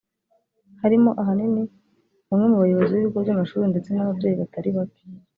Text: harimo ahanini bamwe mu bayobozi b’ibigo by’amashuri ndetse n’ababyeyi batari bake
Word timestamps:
harimo 0.81 1.09
ahanini 1.21 1.63
bamwe 2.27 2.45
mu 2.51 2.57
bayobozi 2.61 2.93
b’ibigo 2.93 3.19
by’amashuri 3.25 3.65
ndetse 3.71 3.89
n’ababyeyi 3.91 4.35
batari 4.41 4.69
bake 4.77 5.01